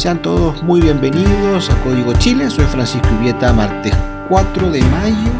[0.00, 2.48] Sean todos muy bienvenidos a Código Chile.
[2.48, 3.94] Soy Francisco Ubieta, martes
[4.30, 5.30] 4 de mayo.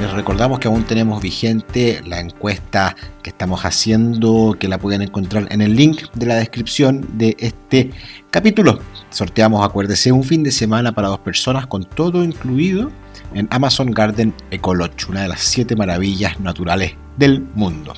[0.00, 5.48] Les recordamos que aún tenemos vigente la encuesta que estamos haciendo, que la pueden encontrar
[5.50, 7.90] en el link de la descripción de este
[8.30, 8.78] capítulo.
[9.10, 12.90] Sorteamos, acuérdese, un fin de semana para dos personas con todo incluido
[13.34, 17.92] en Amazon Garden Ecolodge, una de las siete maravillas naturales del mundo.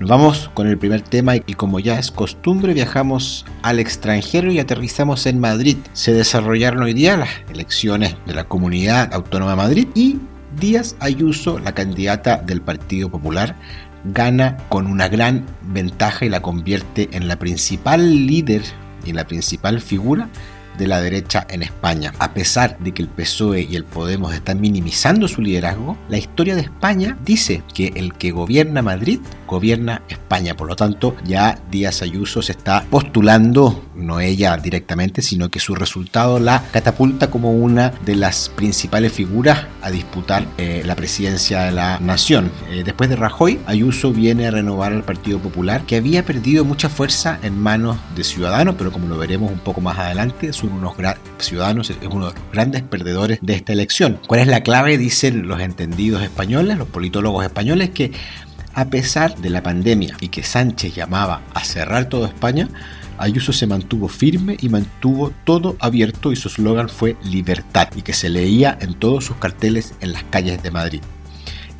[0.00, 4.58] Nos vamos con el primer tema y como ya es costumbre viajamos al extranjero y
[4.58, 5.76] aterrizamos en Madrid.
[5.92, 10.18] Se desarrollaron hoy día las elecciones de la Comunidad Autónoma de Madrid y
[10.58, 13.56] Díaz Ayuso, la candidata del Partido Popular,
[14.04, 18.62] gana con una gran ventaja y la convierte en la principal líder
[19.04, 20.30] y la principal figura
[20.78, 22.12] de la derecha en España.
[22.18, 26.54] A pesar de que el PSOE y el Podemos están minimizando su liderazgo, la historia
[26.54, 29.20] de España dice que el que gobierna Madrid
[29.50, 30.56] gobierna España.
[30.56, 35.74] Por lo tanto, ya Díaz Ayuso se está postulando, no ella directamente, sino que su
[35.74, 41.72] resultado la catapulta como una de las principales figuras a disputar eh, la presidencia de
[41.72, 42.52] la nación.
[42.70, 46.88] Eh, después de Rajoy, Ayuso viene a renovar al Partido Popular, que había perdido mucha
[46.88, 50.94] fuerza en manos de Ciudadanos, pero como lo veremos un poco más adelante, son unos
[51.38, 54.20] ciudadanos, es uno de los grandes perdedores de esta elección.
[54.26, 54.98] ¿Cuál es la clave?
[54.98, 58.12] Dicen los entendidos españoles, los politólogos españoles, que
[58.74, 62.68] a pesar de la pandemia y que Sánchez llamaba a cerrar toda España,
[63.18, 68.14] Ayuso se mantuvo firme y mantuvo todo abierto y su eslogan fue libertad y que
[68.14, 71.02] se leía en todos sus carteles en las calles de Madrid.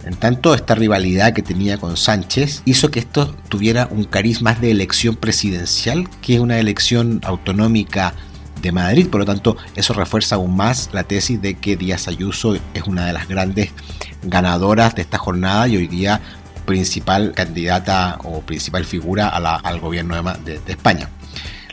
[0.04, 4.60] En tanto, esta rivalidad que tenía con Sánchez hizo que esto tuviera un cariz más
[4.60, 8.14] de elección presidencial que una elección autonómica
[8.60, 9.08] de Madrid.
[9.08, 13.06] Por lo tanto, eso refuerza aún más la tesis de que Díaz Ayuso es una
[13.06, 13.70] de las grandes
[14.22, 16.20] ganadoras de esta jornada y hoy día
[16.64, 21.08] principal candidata o principal figura al gobierno de, España.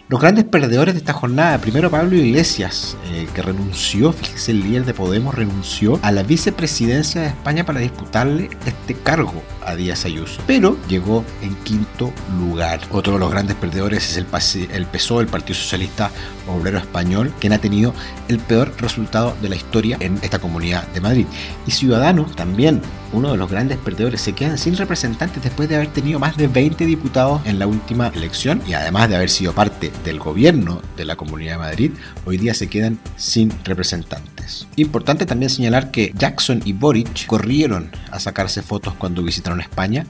[0.10, 4.86] Los grandes perdedores de esta jornada, primero Pablo Iglesias, eh, que renunció, fíjese, el líder
[4.86, 10.42] de Podemos renunció a la vicepresidencia de España para disputarle este cargo a Díaz Ayuso,
[10.48, 12.80] pero llegó en quinto lugar.
[12.90, 16.10] Otro de los grandes perdedores es el, el PSOE, el Partido Socialista
[16.48, 17.94] Obrero Español, quien ha tenido
[18.30, 21.26] el peor resultado de la historia en esta comunidad de Madrid.
[21.66, 22.82] Y Ciudadanos también
[23.14, 26.48] uno de los grandes perdedores, se quedan sin representantes después de haber tenido más de
[26.48, 31.06] 20 diputados en la última elección y además de haber sido parte del gobierno de
[31.06, 31.92] la Comunidad de Madrid,
[32.26, 34.68] hoy día se quedan sin representantes.
[34.76, 40.06] Importante también señalar que Jackson y Boric corrieron a sacarse fotos cuando visitaron España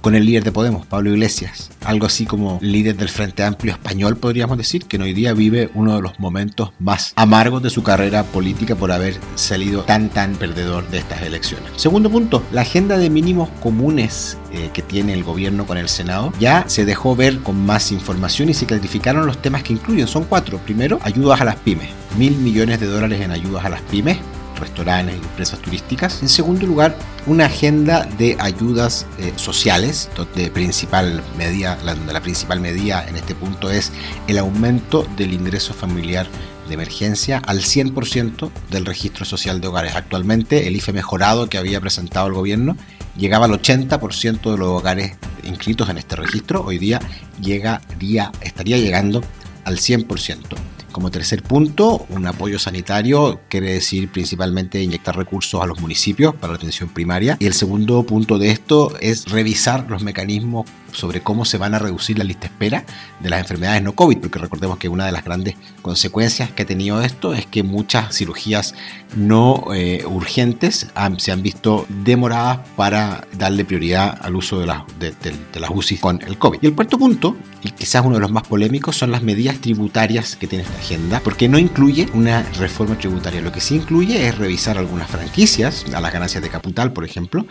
[0.00, 4.16] con el líder de Podemos, Pablo Iglesias, algo así como líder del Frente Amplio Español,
[4.16, 8.24] podríamos decir, que hoy día vive uno de los momentos más amargos de su carrera
[8.24, 11.70] política por haber salido tan tan perdedor de estas elecciones.
[11.76, 16.32] Segundo punto, la agenda de mínimos comunes eh, que tiene el gobierno con el Senado
[16.40, 20.06] ya se dejó ver con más información y se clarificaron los temas que incluyen.
[20.06, 20.58] Son cuatro.
[20.58, 21.88] Primero, ayudas a las pymes.
[22.16, 24.18] Mil millones de dólares en ayudas a las pymes
[24.60, 26.22] restaurantes, empresas turísticas.
[26.22, 33.34] En segundo lugar, una agenda de ayudas eh, sociales, donde la principal medida en este
[33.34, 33.92] punto es
[34.28, 36.26] el aumento del ingreso familiar
[36.68, 39.96] de emergencia al 100% del registro social de hogares.
[39.96, 42.76] Actualmente el IFE mejorado que había presentado el gobierno
[43.16, 47.00] llegaba al 80% de los hogares inscritos en este registro, hoy día
[47.40, 49.22] llegaría, estaría llegando
[49.64, 50.69] al 100%.
[50.92, 56.54] Como tercer punto, un apoyo sanitario quiere decir principalmente inyectar recursos a los municipios para
[56.54, 57.36] la atención primaria.
[57.38, 61.78] Y el segundo punto de esto es revisar los mecanismos sobre cómo se van a
[61.78, 62.84] reducir la lista espera
[63.20, 66.66] de las enfermedades no COVID, porque recordemos que una de las grandes consecuencias que ha
[66.66, 68.74] tenido esto es que muchas cirugías
[69.16, 74.66] no eh, urgentes se han visto demoradas para darle prioridad al uso de,
[74.98, 76.60] de, las UCI con el COVID.
[76.62, 80.36] Y el cuarto punto, y quizás uno de los más polémicos, son las medidas tributarias
[80.36, 83.40] que tiene esta agenda, porque no incluye una reforma tributaria.
[83.40, 87.46] Lo que sí incluye es revisar algunas franquicias, a las ganancias de capital, por ejemplo,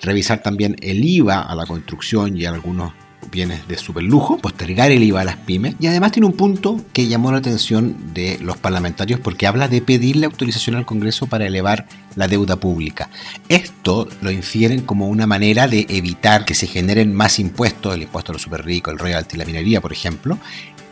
[0.00, 2.81] revisar también el IVA a la construcción y a algunos
[3.30, 7.06] bienes de superlujo, postergar el IVA a las pymes y además tiene un punto que
[7.06, 11.86] llamó la atención de los parlamentarios porque habla de pedirle autorización al Congreso para elevar
[12.16, 13.08] la deuda pública.
[13.48, 18.32] Esto lo infieren como una manera de evitar que se generen más impuestos, el impuesto
[18.32, 20.38] a los superricos, el royalty, la minería, por ejemplo,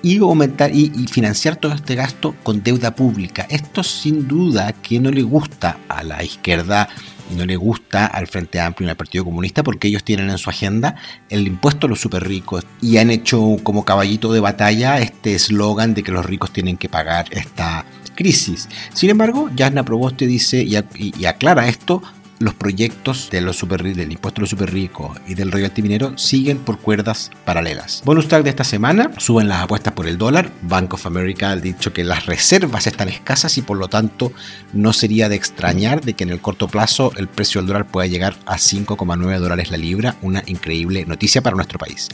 [0.03, 3.47] y aumentar y, financiar todo este gasto con deuda pública.
[3.51, 6.89] Esto sin duda que no le gusta a la izquierda
[7.31, 10.51] no le gusta al Frente Amplio y al Partido Comunista porque ellos tienen en su
[10.51, 10.97] agenda
[11.29, 15.95] el impuesto a los super ricos y han hecho como caballito de batalla este eslogan
[15.95, 17.85] de que los ricos tienen que pagar esta
[18.15, 18.69] crisis.
[18.93, 22.03] Sin embargo, Jasna Proboste dice y, aclara esto
[22.41, 26.17] los proyectos de los super, del impuesto a los super ricos y del royalty minero
[26.17, 28.03] siguen por cuerdas paralelas.
[28.07, 30.51] Bonus track de esta semana, suben las apuestas por el dólar.
[30.63, 34.33] Bank of America ha dicho que las reservas están escasas y por lo tanto
[34.73, 38.07] no sería de extrañar de que en el corto plazo el precio del dólar pueda
[38.07, 42.09] llegar a 5,9 dólares la libra, una increíble noticia para nuestro país.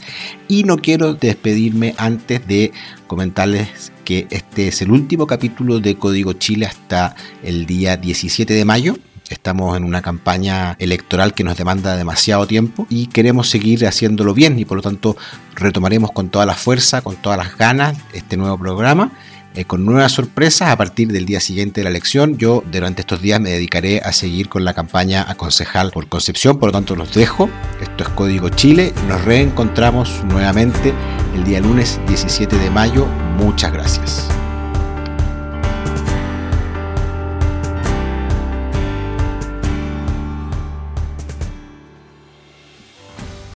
[0.49, 2.73] Y no quiero despedirme antes de
[3.07, 8.65] comentarles que este es el último capítulo de Código Chile hasta el día 17 de
[8.65, 8.97] mayo.
[9.29, 14.57] Estamos en una campaña electoral que nos demanda demasiado tiempo y queremos seguir haciéndolo bien
[14.59, 15.17] y por lo tanto
[15.55, 19.11] retomaremos con toda la fuerza, con todas las ganas este nuevo programa
[19.57, 22.37] eh, con nuevas sorpresas a partir del día siguiente de la elección.
[22.37, 26.59] Yo durante estos días me dedicaré a seguir con la campaña a concejal por Concepción,
[26.59, 27.49] por lo tanto los dejo.
[27.81, 28.93] Esto es Código Chile.
[29.07, 30.93] Nos reencontramos nuevamente
[31.33, 33.07] el día lunes 17 de mayo.
[33.35, 34.27] Muchas gracias.